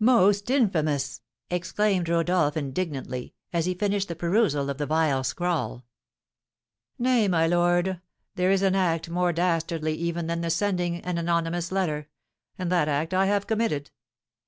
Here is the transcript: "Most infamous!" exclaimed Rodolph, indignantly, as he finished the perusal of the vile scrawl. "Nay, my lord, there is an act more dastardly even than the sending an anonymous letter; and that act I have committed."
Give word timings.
"Most 0.00 0.50
infamous!" 0.50 1.20
exclaimed 1.48 2.08
Rodolph, 2.08 2.56
indignantly, 2.56 3.34
as 3.52 3.66
he 3.66 3.74
finished 3.74 4.08
the 4.08 4.16
perusal 4.16 4.68
of 4.68 4.78
the 4.78 4.86
vile 4.86 5.22
scrawl. 5.22 5.84
"Nay, 6.98 7.28
my 7.28 7.46
lord, 7.46 8.00
there 8.34 8.50
is 8.50 8.62
an 8.62 8.74
act 8.74 9.08
more 9.08 9.32
dastardly 9.32 9.94
even 9.94 10.26
than 10.26 10.40
the 10.40 10.50
sending 10.50 10.96
an 11.02 11.18
anonymous 11.18 11.70
letter; 11.70 12.08
and 12.58 12.72
that 12.72 12.88
act 12.88 13.14
I 13.14 13.26
have 13.26 13.46
committed." 13.46 13.92